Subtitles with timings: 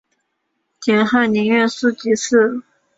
[0.81, 2.59] 点翰林院庶吉士。